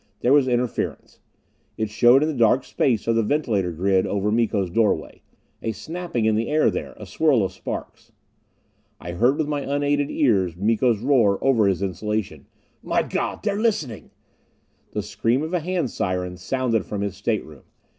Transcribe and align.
There 0.21 0.33
was 0.33 0.47
interference; 0.47 1.19
it 1.77 1.91
showed 1.91 2.23
in 2.23 2.27
the 2.29 2.33
dark 2.35 2.63
space 2.63 3.05
of 3.05 3.15
the 3.15 3.21
ventilator 3.21 3.71
grid 3.71 4.07
over 4.07 4.31
Miko's 4.31 4.71
doorway; 4.71 5.21
a 5.61 5.73
snapping 5.73 6.25
in 6.25 6.33
the 6.33 6.49
air 6.49 6.71
there, 6.71 6.95
a 6.97 7.05
swirl 7.05 7.43
of 7.43 7.51
sparks. 7.51 8.11
I 8.99 9.11
heard 9.11 9.37
with 9.37 9.47
my 9.47 9.61
unaided 9.61 10.09
ears 10.09 10.57
Miko's 10.57 11.01
roar 11.01 11.37
over 11.43 11.67
his 11.67 11.83
insulation: 11.83 12.47
"By 12.83 13.03
God, 13.03 13.43
they're 13.43 13.61
listening!" 13.61 14.09
The 14.93 15.03
scream 15.03 15.43
of 15.43 15.53
a 15.53 15.59
hand 15.59 15.91
siren 15.91 16.35
sounded 16.35 16.83
from 16.83 17.01
his 17.01 17.15
stateroom. 17.15 17.65